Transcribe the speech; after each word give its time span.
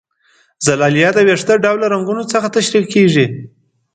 زلالیه 0.65 1.09
د 1.15 1.19
وېښته 1.27 1.53
ډوله 1.63 1.85
رګونو 1.93 2.23
څخه 2.31 2.47
ترشح 2.55 2.83
کیږي. 2.93 3.25